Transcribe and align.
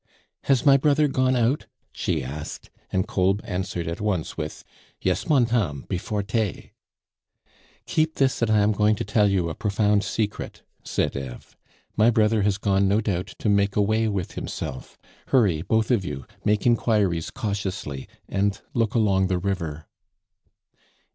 "Has 0.45 0.65
my 0.65 0.77
brother 0.77 1.07
gone 1.07 1.35
out?" 1.35 1.67
she 1.91 2.23
asked, 2.23 2.71
and 2.91 3.07
Kolb 3.07 3.39
answered 3.43 3.87
at 3.87 4.01
once 4.01 4.35
with, 4.35 4.63
"Yes, 4.99 5.29
Montame, 5.29 5.83
pefore 5.87 6.23
tay." 6.23 6.71
"Keep 7.85 8.15
this 8.15 8.39
that 8.39 8.49
I 8.49 8.61
am 8.61 8.71
going 8.71 8.95
to 8.95 9.05
tell 9.05 9.29
you 9.29 9.47
a 9.47 9.53
profound 9.53 10.03
secret," 10.03 10.63
said 10.83 11.15
Eve. 11.15 11.55
"My 11.95 12.09
brother 12.09 12.41
has 12.41 12.57
gone 12.57 12.87
no 12.87 12.99
doubt 12.99 13.35
to 13.37 13.47
make 13.47 13.75
away 13.75 14.07
with 14.07 14.31
himself. 14.31 14.97
Hurry, 15.27 15.61
both 15.61 15.91
of 15.91 16.03
you, 16.03 16.25
make 16.43 16.65
inquiries 16.65 17.29
cautiously, 17.29 18.07
and 18.27 18.59
look 18.73 18.95
along 18.95 19.27
the 19.27 19.37
river." 19.37 19.85